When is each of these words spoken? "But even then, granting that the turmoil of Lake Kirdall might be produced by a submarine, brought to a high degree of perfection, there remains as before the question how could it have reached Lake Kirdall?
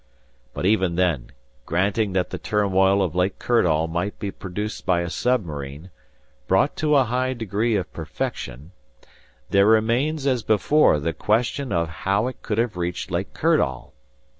"But 0.55 0.65
even 0.65 0.95
then, 0.95 1.31
granting 1.67 2.13
that 2.13 2.31
the 2.31 2.39
turmoil 2.39 3.03
of 3.03 3.13
Lake 3.13 3.37
Kirdall 3.37 3.87
might 3.87 4.17
be 4.17 4.31
produced 4.31 4.83
by 4.83 5.01
a 5.01 5.11
submarine, 5.11 5.91
brought 6.47 6.75
to 6.77 6.95
a 6.95 7.03
high 7.03 7.33
degree 7.35 7.75
of 7.75 7.93
perfection, 7.93 8.71
there 9.51 9.67
remains 9.67 10.25
as 10.25 10.41
before 10.41 10.99
the 10.99 11.13
question 11.13 11.69
how 11.69 12.31
could 12.41 12.57
it 12.57 12.61
have 12.63 12.77
reached 12.77 13.11
Lake 13.11 13.31
Kirdall? 13.35 13.93